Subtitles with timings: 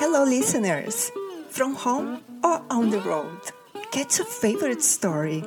[0.00, 1.10] Hello, listeners!
[1.50, 3.40] From home or on the road,
[3.90, 5.44] catch a favorite story.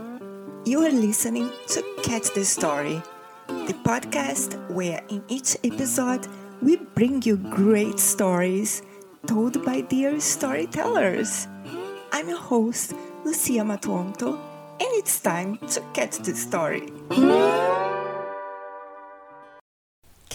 [0.66, 3.02] You are listening to Catch the Story,
[3.48, 6.28] the podcast where in each episode
[6.62, 8.82] we bring you great stories
[9.26, 11.48] told by dear storytellers.
[12.12, 12.94] I'm your host,
[13.26, 14.34] Lucia Matuonto,
[14.80, 17.67] and it's time to catch the story.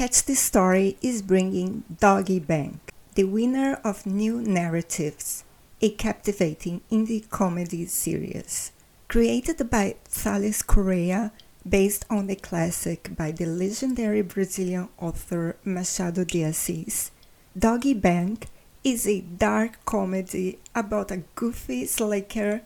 [0.03, 5.45] Catch the Story is bringing Doggy Bank, the winner of New Narratives,
[5.81, 8.73] a captivating indie comedy series.
[9.07, 11.31] Created by Thales Correa,
[11.65, 17.13] based on the classic by the legendary Brazilian author Machado de Assis,
[17.57, 18.49] Doggy Bank
[18.83, 22.63] is a dark comedy about a goofy slacker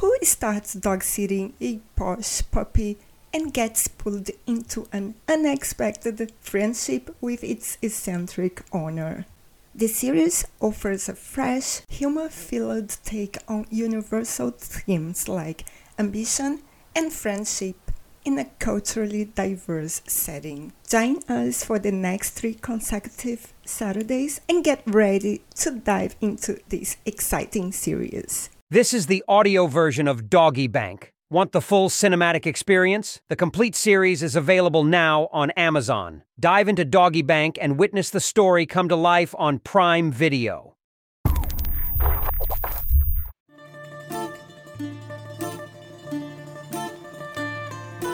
[0.00, 2.96] who starts dog sitting a posh puppy
[3.32, 9.26] and gets pulled into an unexpected friendship with its eccentric owner.
[9.74, 15.66] The series offers a fresh, humor filled take on universal themes like
[15.98, 16.62] ambition
[16.96, 17.76] and friendship
[18.24, 20.72] in a culturally diverse setting.
[20.88, 26.96] Join us for the next three consecutive Saturdays and get ready to dive into this
[27.06, 28.50] exciting series.
[28.70, 31.12] This is the audio version of Doggy Bank.
[31.30, 33.20] Want the full cinematic experience?
[33.28, 36.22] The complete series is available now on Amazon.
[36.40, 40.74] Dive into Doggy Bank and witness the story come to life on Prime Video.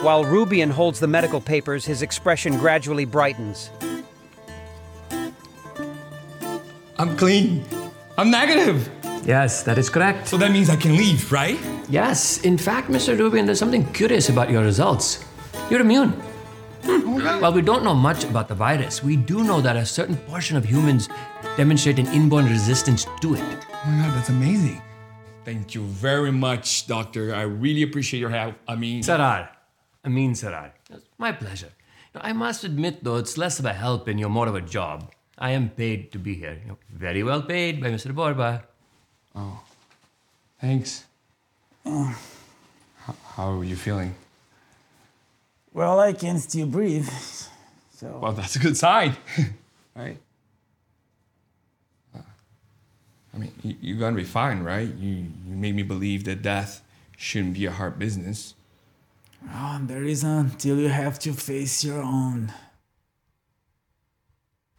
[0.01, 3.69] While Rubian holds the medical papers, his expression gradually brightens.
[6.97, 7.63] I'm clean.
[8.17, 8.89] I'm negative.
[9.25, 10.27] Yes, that is correct.
[10.27, 11.59] So that means I can leave, right?
[11.89, 13.17] Yes, in fact, Mr.
[13.17, 15.25] Rubin, there's something curious about your results.
[15.69, 16.11] You're immune.
[16.83, 17.41] Hmm.
[17.41, 20.57] While we don't know much about the virus, we do know that a certain portion
[20.57, 21.09] of humans
[21.57, 23.41] demonstrate an inborn resistance to it.
[23.41, 24.79] Oh my god, that's amazing.
[25.43, 27.33] Thank you very much, doctor.
[27.33, 28.55] I really appreciate your help.
[28.67, 29.49] I mean, Sarar.
[30.05, 30.71] Amin Sarar.
[30.91, 31.71] It's my pleasure.
[32.13, 34.61] Now, I must admit, though, it's less of a help and you're more of a
[34.61, 35.11] job.
[35.37, 36.59] I am paid to be here.
[36.61, 38.13] You know, very well paid by Mr.
[38.13, 38.63] Borba.
[40.59, 41.05] Thanks.
[41.85, 42.15] How,
[43.35, 44.15] how are you feeling?
[45.73, 47.09] Well, I can still breathe.
[47.91, 49.15] So Well, that's a good sign,
[49.95, 50.17] right?
[52.15, 52.19] Uh,
[53.33, 54.87] I mean, you, you're gonna be fine, right?
[54.87, 55.09] You
[55.47, 56.81] you made me believe that death
[57.17, 58.53] shouldn't be a hard business.
[59.49, 62.51] oh, there is until you have to face your own.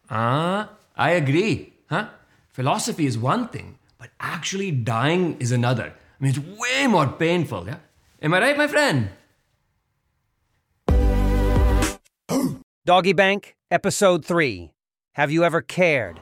[0.09, 1.73] Ah, I agree.
[1.89, 2.09] Huh?
[2.51, 5.93] Philosophy is one thing, but actually dying is another.
[6.19, 7.77] I mean, it's way more painful, yeah?
[8.21, 9.09] Am I right, my friend?
[12.85, 14.71] Doggy Bank, Episode 3.
[15.13, 16.19] Have you ever cared?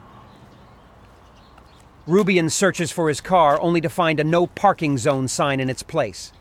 [2.06, 5.82] Rubian searches for his car only to find a no parking zone sign in its
[5.82, 6.32] place.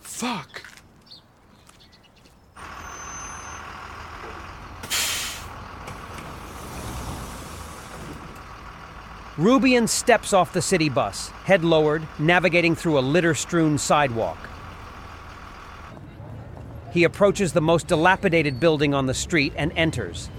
[0.00, 0.62] Fuck.
[9.36, 14.38] Rubian steps off the city bus, head lowered, navigating through a litter strewn sidewalk.
[16.90, 20.30] He approaches the most dilapidated building on the street and enters.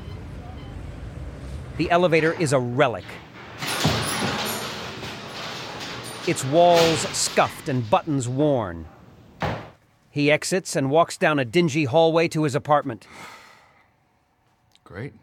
[1.77, 3.05] The elevator is a relic.
[6.25, 8.87] Its walls scuffed and buttons worn.
[10.09, 13.05] He exits and walks down a dingy hallway to his apartment.
[14.83, 15.13] Great.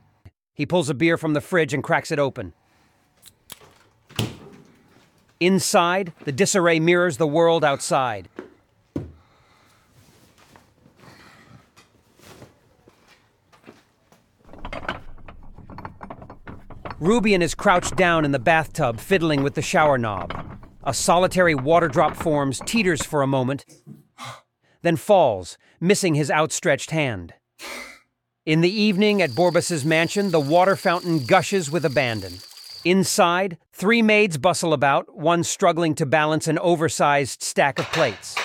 [0.55, 2.53] He pulls a beer from the fridge and cracks it open.
[5.41, 8.29] Inside, the disarray mirrors the world outside.
[17.01, 20.33] Rubian is crouched down in the bathtub, fiddling with the shower knob.
[20.85, 23.65] A solitary water drop forms, teeters for a moment,
[24.83, 27.35] then falls, missing his outstretched hand.
[28.47, 32.35] In the evening at Borba's mansion, the water fountain gushes with abandon.
[32.85, 38.37] Inside, three maids bustle about, one struggling to balance an oversized stack of plates.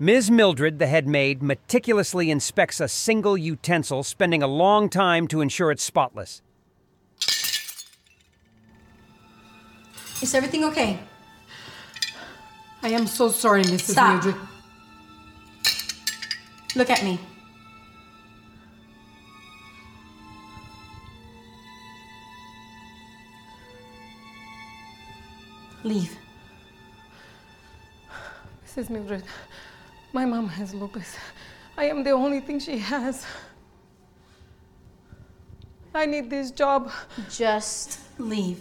[0.00, 0.32] Ms.
[0.32, 5.70] Mildred, the head maid, meticulously inspects a single utensil, spending a long time to ensure
[5.70, 6.42] it's spotless.
[10.20, 10.98] Is everything okay?
[12.82, 13.92] I am so sorry, Mrs.
[13.92, 14.24] Stop.
[14.24, 14.42] Mildred.
[16.74, 17.20] Look at me.
[25.84, 26.16] Leave.
[28.66, 28.88] Mrs.
[28.88, 29.22] Mildred,
[30.14, 31.14] my mom has lupus.
[31.76, 33.26] I am the only thing she has.
[35.94, 36.90] I need this job.
[37.30, 38.60] Just leave.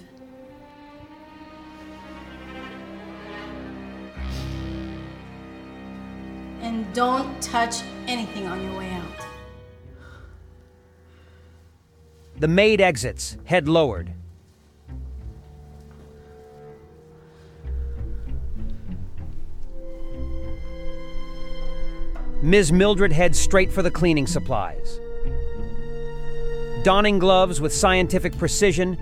[6.61, 9.25] And don't touch anything on your way out.
[12.37, 14.13] The maid exits, head lowered.
[22.43, 22.73] Ms.
[22.73, 24.99] Mildred heads straight for the cleaning supplies.
[26.83, 28.97] Donning gloves with scientific precision,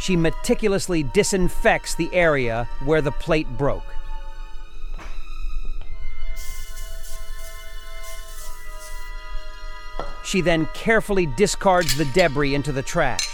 [0.00, 3.97] she meticulously disinfects the area where the plate broke.
[10.28, 13.26] She then carefully discards the debris into the trash.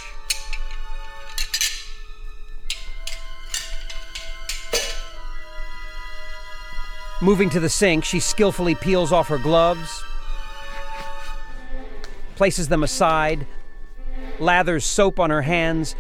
[7.21, 10.05] Moving to the sink, she skillfully peels off her gloves,
[12.37, 13.45] places them aside,
[14.39, 15.97] lathers soap on her hands,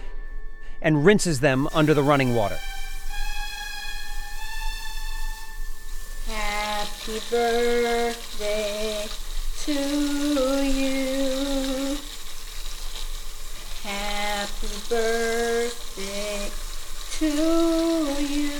[0.80, 2.58] and rinses them under the running water.
[6.28, 9.08] Happy birthday
[9.64, 11.96] to you.
[13.82, 16.50] Happy birthday
[17.12, 18.50] to you.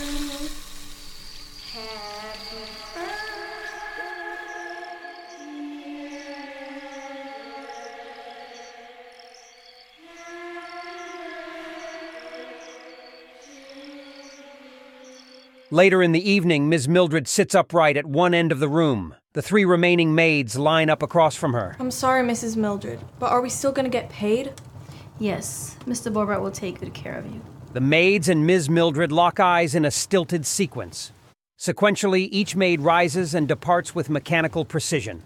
[15.70, 16.88] Later in the evening, Ms.
[16.88, 19.16] Mildred sits upright at one end of the room.
[19.34, 21.74] The three remaining maids line up across from her.
[21.80, 22.56] I'm sorry, Mrs.
[22.56, 24.52] Mildred, but are we still gonna get paid?
[25.18, 26.12] Yes, Mr.
[26.12, 27.42] Borbert will take good care of you.
[27.72, 28.70] The maids and Ms.
[28.70, 31.10] Mildred lock eyes in a stilted sequence.
[31.58, 35.24] Sequentially, each maid rises and departs with mechanical precision.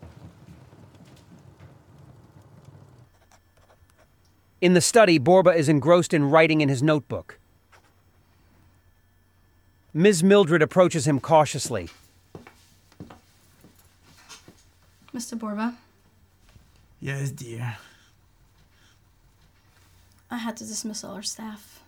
[4.62, 7.38] In the study, Borba is engrossed in writing in his notebook.
[9.92, 10.24] Ms.
[10.24, 11.90] Mildred approaches him cautiously.
[15.14, 15.38] Mr.
[15.38, 15.76] Borba,
[17.00, 17.76] Yes, dear.
[20.30, 21.80] I had to dismiss all our staff.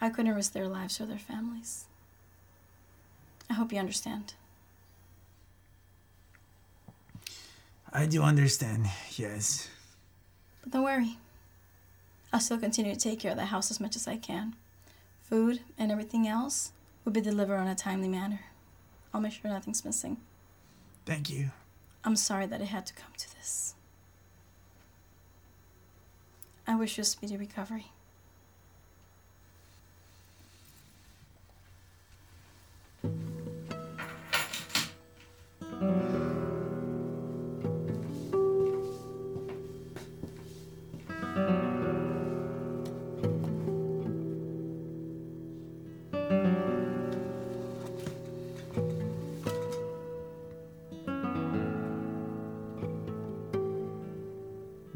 [0.00, 1.84] I couldn't risk their lives or their families.
[3.48, 4.34] I hope you understand.
[7.92, 9.70] I do understand, yes.
[10.62, 11.16] But don't worry.
[12.32, 14.54] I'll still continue to take care of the house as much as I can.
[15.22, 16.72] Food and everything else
[17.04, 18.40] will be delivered on a timely manner.
[19.14, 20.18] I'll make sure nothing's missing.
[21.06, 21.52] Thank you.
[22.06, 23.74] I'm sorry that it had to come to this.
[26.68, 27.86] I wish you a speedy recovery.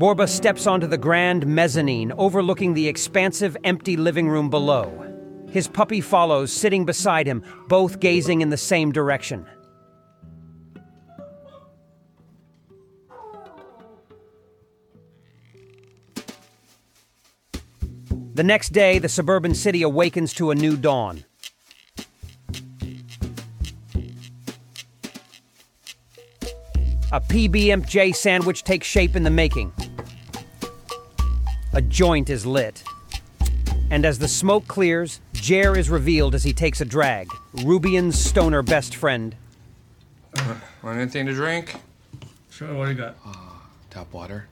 [0.00, 4.90] Borba steps onto the grand mezzanine overlooking the expansive, empty living room below.
[5.50, 9.44] His puppy follows, sitting beside him, both gazing in the same direction.
[18.32, 21.24] The next day, the suburban city awakens to a new dawn.
[27.12, 29.74] A PB&J sandwich takes shape in the making.
[31.72, 32.82] A joint is lit.
[33.90, 37.28] And as the smoke clears, Jer is revealed as he takes a drag.
[37.62, 39.36] Rubian's stoner best friend.
[40.82, 41.74] Want anything to drink?
[42.50, 43.16] Sure, what do you got?
[43.24, 44.48] Ah, tap water.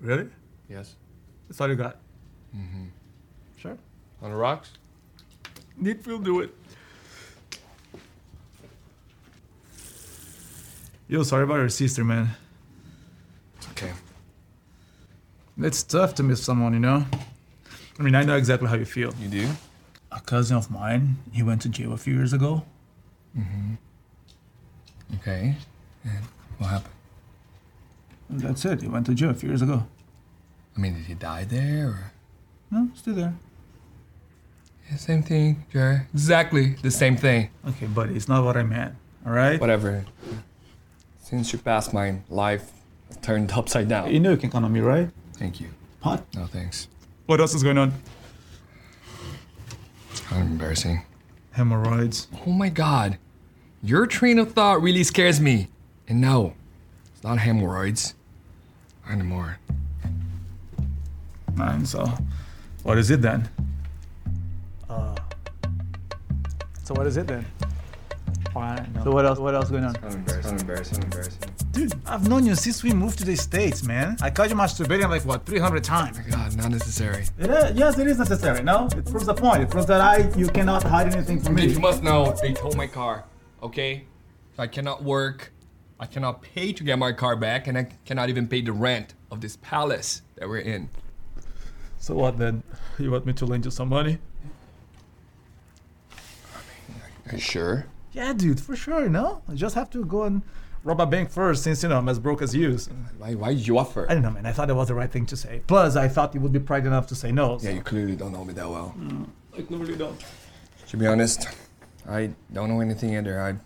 [0.00, 0.28] Really?
[0.68, 0.96] Yes.
[1.48, 1.96] That's all you got?
[2.56, 2.84] Mm-hmm.
[3.58, 3.76] Sure.
[4.22, 4.70] On the rocks?
[5.76, 6.54] Need will do it.
[11.08, 12.30] Yo, sorry about your sister, man.
[13.58, 13.92] It's okay.
[15.58, 17.06] It's tough to miss someone, you know?
[17.98, 19.14] I mean, I know exactly how you feel.
[19.20, 19.48] You do?
[20.10, 22.64] A cousin of mine, he went to jail a few years ago.
[23.38, 23.74] Mm-hmm.
[25.16, 25.56] Okay.
[26.04, 26.24] And
[26.58, 26.94] what happened?
[28.28, 28.82] And that's it.
[28.82, 29.86] He went to jail a few years ago.
[30.76, 32.12] I mean, did he die there or?
[32.70, 33.34] No, still there.
[34.90, 36.00] Yeah, same thing, Jerry.
[36.12, 37.50] Exactly the same thing.
[37.68, 38.94] Okay, buddy, it's not what I meant.
[39.24, 39.60] All right?
[39.60, 40.04] Whatever.
[41.22, 42.72] Since you passed my life
[43.22, 44.10] turned upside down.
[44.10, 45.10] You know you can count on me, right?
[45.34, 45.68] Thank you.
[46.02, 46.24] What?
[46.34, 46.88] No thanks.
[47.26, 47.92] What else is going on?
[50.24, 51.04] Kind of embarrassing.
[51.52, 52.28] Hemorrhoids.
[52.46, 53.18] Oh my god.
[53.82, 55.68] Your train of thought really scares me.
[56.08, 56.54] And no,
[57.14, 58.14] it's not hemorrhoids.
[59.10, 59.58] Anymore.
[61.54, 62.10] Man, so
[62.82, 63.48] what is it then?
[64.88, 65.14] Uh,
[66.82, 67.46] so what is it then?
[68.52, 69.00] Fine.
[69.04, 69.38] So what else?
[69.38, 69.94] What else going on?
[69.96, 70.58] Embarrassing.
[70.60, 71.02] Embarrassing.
[71.02, 71.53] Embarrassing.
[71.74, 74.16] Dude, I've known you since we moved to the states, man.
[74.22, 76.20] I caught you masturbating like what, 300 times.
[76.20, 77.24] Oh God, not necessary.
[77.36, 78.62] It is, yes, it is necessary.
[78.62, 79.64] No, it proves the point.
[79.64, 81.66] It proves that I, you cannot hide anything from me.
[81.66, 83.24] You must know they towed my car.
[83.60, 84.04] Okay?
[84.56, 85.52] I cannot work.
[85.98, 89.14] I cannot pay to get my car back, and I cannot even pay the rent
[89.32, 90.90] of this palace that we're in.
[91.98, 92.62] So what then?
[93.00, 94.18] You want me to lend you some money?
[97.26, 97.86] Are you sure?
[98.12, 99.08] Yeah, dude, for sure.
[99.08, 100.42] No, I just have to go and
[100.84, 102.78] rob a bank first, since you know I'm as broke as you.
[102.78, 103.34] So- Why?
[103.34, 104.06] Why did you offer?
[104.08, 104.46] I don't know, man.
[104.46, 105.62] I thought it was the right thing to say.
[105.66, 107.58] Plus, I thought you would be pride enough to say no.
[107.58, 108.94] so- Yeah, you clearly don't know me that well.
[108.98, 109.26] Mm.
[109.58, 110.20] I clearly don't.
[110.88, 111.48] To be honest,
[112.08, 113.40] I don't know anything either.
[113.40, 113.60] I'm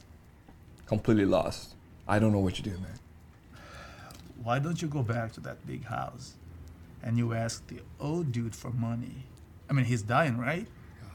[0.87, 1.75] completely lost.
[2.06, 2.98] I don't know what to do, man.
[4.42, 6.34] Why don't you go back to that big house
[7.02, 9.25] and you ask the old dude for money?
[9.68, 10.66] I mean, he's dying, right?
[11.02, 11.10] God,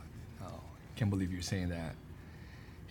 [0.52, 0.60] no.
[0.96, 1.96] Can't believe you're saying that.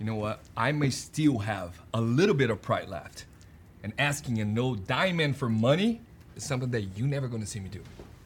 [0.02, 0.40] You know what?
[0.56, 3.24] I may still have a little bit of pride left.
[3.84, 6.00] And asking a no diamond for money
[6.34, 7.78] is something that you're never gonna see me do.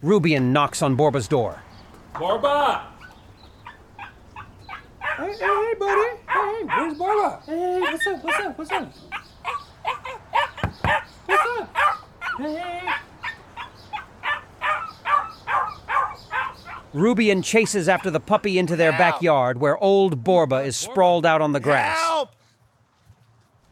[0.02, 1.62] Rubian knocks on Borba's door.
[2.18, 2.86] Barba!
[3.98, 6.16] Hey, hey, hey, buddy.
[6.26, 7.42] Hey, where's Barba?
[7.44, 8.24] Hey, hey, what's up?
[8.24, 8.58] What's up?
[8.58, 8.92] What's up?
[11.26, 12.06] What's up?
[12.38, 13.05] Hey.
[16.96, 21.52] Rubian chases after the puppy into their backyard where old Borba is sprawled out on
[21.52, 21.98] the grass.
[21.98, 22.30] Help!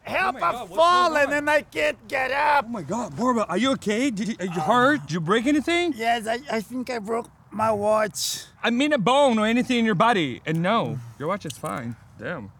[0.03, 0.35] Help!
[0.39, 2.65] Oh I've fallen and I can't get up.
[2.67, 4.11] Oh my God, Borba, are you okay?
[4.11, 4.61] Did you, are you oh.
[4.61, 5.01] hurt?
[5.01, 5.93] Did you break anything?
[5.95, 8.43] Yes, I, I think I broke my watch.
[8.61, 10.43] I mean a bone or anything in your body.
[10.45, 11.95] And no, your watch is fine.
[12.19, 12.51] Damn.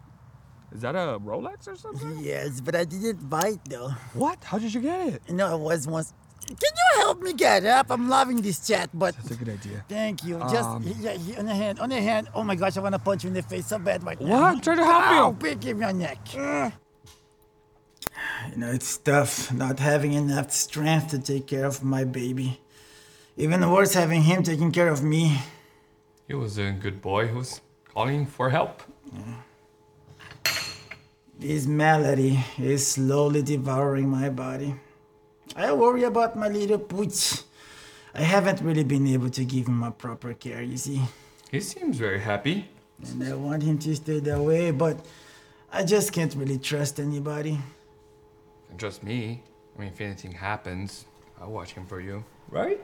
[0.72, 2.18] Is that a Rolex or something?
[2.20, 3.90] Yes, but I didn't buy it though.
[4.14, 4.42] What?
[4.42, 5.30] How did you get it?
[5.30, 6.12] No, it was once.
[6.46, 7.90] Can you help me get up?
[7.90, 9.16] I'm loving this chat, but.
[9.16, 9.84] That's a good idea.
[9.88, 10.38] Thank you.
[10.38, 12.28] Just Um, yeah, yeah, on the hand, on the hand.
[12.34, 14.28] Oh my gosh, I want to punch you in the face so bad right now.
[14.28, 14.42] What?
[14.54, 15.16] I'm trying to help you.
[15.16, 16.18] Ow, big, give me your neck.
[18.50, 22.60] You know, it's tough not having enough strength to take care of my baby.
[23.36, 25.38] Even worse, having him taking care of me.
[26.28, 27.60] He was a good boy who's
[27.92, 28.82] calling for help.
[31.38, 34.74] This malady is slowly devouring my body.
[35.56, 37.42] I worry about my little pooch.
[38.14, 41.00] I haven't really been able to give him a proper care, you see.
[41.50, 42.68] He seems very happy.
[43.02, 45.00] And I want him to stay that way, but
[45.72, 47.58] I just can't really trust anybody.
[48.70, 49.42] And just me.
[49.76, 51.06] I mean, if anything happens,
[51.40, 52.22] I'll watch him for you.
[52.50, 52.80] Right?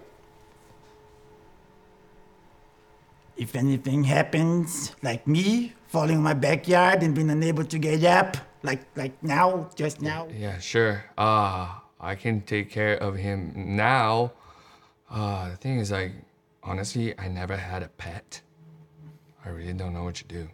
[3.36, 8.36] If anything happens, like me falling in my backyard and being unable to get up,
[8.62, 10.28] like like now, just now.
[10.32, 11.04] Yeah, sure.
[11.16, 11.68] Uh,
[12.02, 14.32] I can take care of him now.
[15.08, 16.12] Uh, the thing is, like,
[16.62, 18.42] honestly, I never had a pet.
[19.44, 20.48] I really don't know what to do.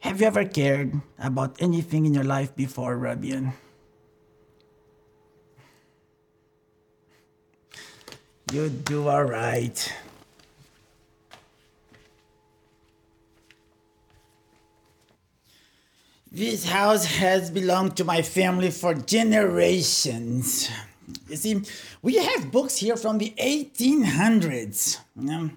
[0.00, 3.52] Have you ever cared about anything in your life before, Rabian?
[8.50, 9.92] You do alright.
[16.30, 20.68] This house has belonged to my family for generations.
[21.26, 21.62] You see,
[22.02, 24.98] we have books here from the 1800s.
[25.18, 25.56] Um,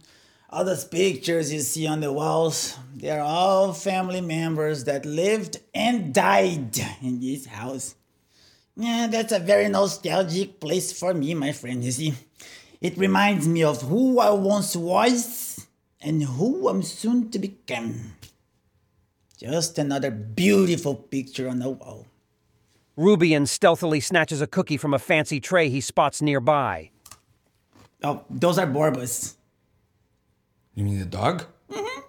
[0.50, 6.13] all those pictures you see on the walls, they're all family members that lived and
[6.13, 7.96] died in this house.
[8.78, 11.84] Yeah, that's a very nostalgic place for me, my friend.
[11.84, 12.13] You see,
[12.80, 15.68] it reminds me of who I once was
[16.00, 18.13] and who I'm soon to become.
[19.41, 22.05] Just another beautiful picture on the wall.
[22.95, 26.91] Rubian stealthily snatches a cookie from a fancy tray he spots nearby.
[28.03, 29.33] Oh, those are Borbas.
[30.75, 31.45] You mean the dog?
[31.71, 32.01] Mm-hmm.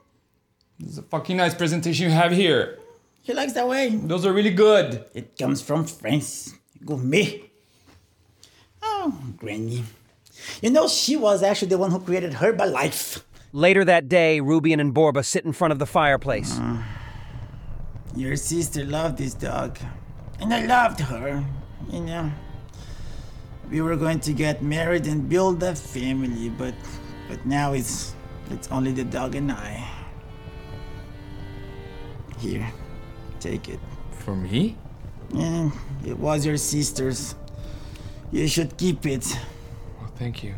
[0.79, 2.79] This is a fucking nice presentation you have here.
[3.23, 3.89] He likes that way.
[3.89, 5.03] Those are really good.
[5.15, 6.53] It comes from France.
[6.85, 7.45] Gourmet.
[8.83, 9.85] Oh, Granny.
[10.61, 13.23] You know, she was actually the one who created Herbalife.
[13.55, 16.61] Later that day, Rubian and Borba sit in front of the fireplace.
[18.15, 19.79] Your sister loved this dog.
[20.41, 21.45] And I loved her.
[21.91, 22.33] You know.
[23.71, 26.75] We were going to get married and build a family, but
[27.29, 28.15] but now it's
[28.51, 29.89] it's only the dog and I.
[32.39, 32.69] Here,
[33.41, 33.81] take it.
[34.11, 34.77] For me?
[35.35, 35.71] Eh,
[36.05, 37.35] it was your sister's.
[38.31, 39.25] You should keep it.
[40.01, 40.55] Well, thank you.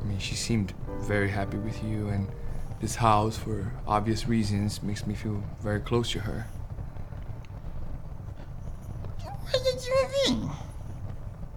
[0.00, 2.26] I mean, she seemed very happy with you, and
[2.80, 6.46] this house, for obvious reasons, makes me feel very close to her.
[9.20, 10.48] Why did you move in?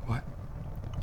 [0.08, 0.24] What?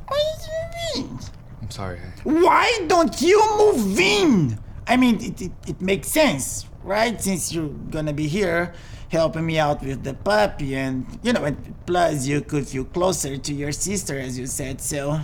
[0.09, 1.19] Why did you move in?
[1.63, 1.99] I'm sorry.
[2.01, 4.59] I, Why don't you move in?
[4.87, 7.21] I mean, it, it, it makes sense, right?
[7.21, 8.73] Since you're gonna be here
[9.11, 13.37] helping me out with the puppy, and you know, and plus you could feel closer
[13.37, 15.21] to your sister, as you said, so.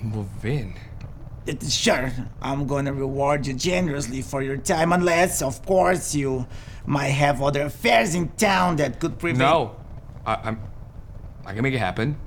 [0.00, 0.74] move in.
[1.68, 2.12] Sure,
[2.42, 6.46] I'm gonna reward you generously for your time, unless, of course, you
[6.84, 9.38] might have other affairs in town that could prevent.
[9.38, 9.76] No,
[10.26, 10.60] I, I'm.
[11.46, 12.18] I can make it happen.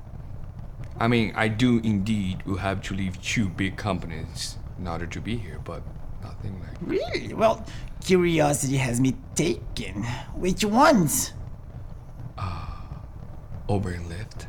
[0.99, 5.21] I mean, I do indeed will have to leave two big companies in order to
[5.21, 5.83] be here, but
[6.23, 6.77] nothing like.
[6.81, 7.33] Really?
[7.33, 7.63] Well,
[8.03, 10.03] curiosity has me taken.
[10.33, 11.33] Which ones?
[12.37, 12.87] Ah,
[13.69, 14.47] Uber and Lyft.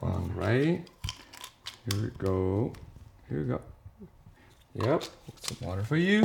[0.00, 0.82] One right.
[1.90, 2.72] Here we go.
[3.28, 3.60] Here we go.
[4.74, 5.04] Yep.
[5.40, 6.22] Some water for you.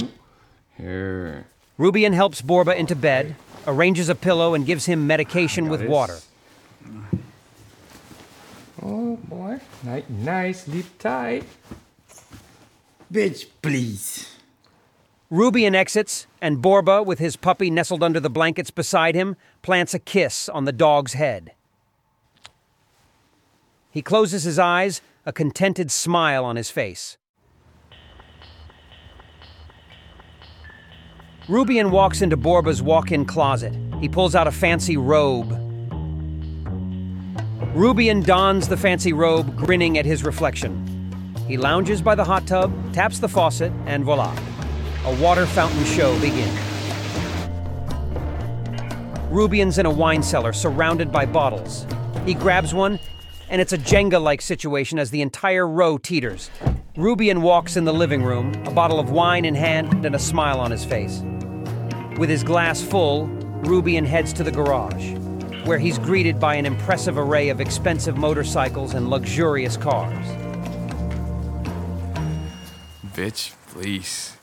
[0.78, 1.46] Here.
[1.78, 3.36] Rubian helps Borba into bed,
[3.68, 5.90] arranges a pillow, and gives him medication with this.
[5.90, 6.20] water.
[8.82, 9.60] Oh boy.
[9.84, 10.64] Nice, nice.
[10.64, 11.44] Sleep tight.
[13.12, 14.32] Bitch, please.
[15.32, 20.00] Rubian exits, and Borba, with his puppy nestled under the blankets beside him, plants a
[20.00, 21.55] kiss on the dog's head.
[23.96, 27.16] He closes his eyes, a contented smile on his face.
[31.48, 33.74] Rubian walks into Borba's walk in closet.
[34.02, 35.50] He pulls out a fancy robe.
[37.74, 40.76] Rubian dons the fancy robe, grinning at his reflection.
[41.48, 44.36] He lounges by the hot tub, taps the faucet, and voila.
[45.06, 46.60] A water fountain show begins.
[49.32, 51.88] Rubian's in a wine cellar surrounded by bottles.
[52.26, 53.00] He grabs one,
[53.50, 56.50] and it's a Jenga like situation as the entire row teeters.
[56.96, 60.60] Rubian walks in the living room, a bottle of wine in hand and a smile
[60.60, 61.22] on his face.
[62.18, 63.28] With his glass full,
[63.64, 65.14] Rubian heads to the garage,
[65.66, 70.26] where he's greeted by an impressive array of expensive motorcycles and luxurious cars.
[73.14, 74.38] Bitch, please.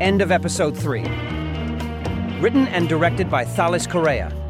[0.00, 1.00] End of episode 3.
[2.40, 4.43] Written and directed by Thales Correa.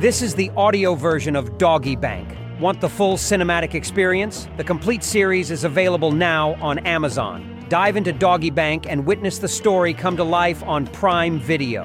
[0.00, 2.34] This is the audio version of Doggy Bank.
[2.58, 4.48] Want the full cinematic experience?
[4.56, 7.66] The complete series is available now on Amazon.
[7.68, 11.84] Dive into Doggy Bank and witness the story come to life on Prime Video.